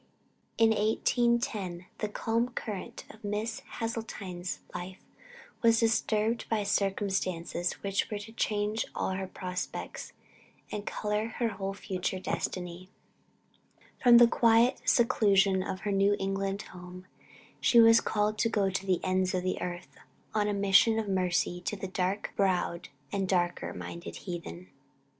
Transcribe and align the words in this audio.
In 0.57 0.69
1810, 0.71 1.85
the 1.99 2.09
calm 2.09 2.49
current 2.49 3.05
of 3.11 3.23
Miss 3.23 3.59
Hasseltine's 3.77 4.61
life 4.73 4.97
was 5.61 5.79
disturbed 5.79 6.49
by 6.49 6.63
circumstances 6.63 7.73
which 7.83 8.09
were 8.09 8.17
to 8.17 8.31
change 8.31 8.87
all 8.95 9.11
her 9.11 9.27
prospects, 9.27 10.11
and 10.71 10.87
color 10.87 11.27
her 11.37 11.49
whole 11.49 11.75
future 11.75 12.17
destiny. 12.19 12.89
From 14.01 14.17
the 14.17 14.27
quiet 14.27 14.79
and 14.79 14.89
seclusion 14.89 15.61
of 15.61 15.81
her 15.81 15.91
New 15.91 16.15
England 16.17 16.63
home, 16.73 17.05
she 17.59 17.79
was 17.79 18.01
called 18.01 18.39
to 18.39 18.49
go 18.49 18.71
to 18.71 18.85
the 18.87 18.99
ends 19.03 19.35
of 19.35 19.43
the 19.43 19.61
earth, 19.61 19.99
on 20.33 20.47
a 20.47 20.53
mission 20.55 20.97
of 20.97 21.07
mercy 21.07 21.61
to 21.61 21.75
the 21.75 21.87
dark 21.87 22.33
browed 22.35 22.89
and 23.11 23.27
darker 23.29 23.71
minded 23.71 24.15
heathen. 24.15 24.67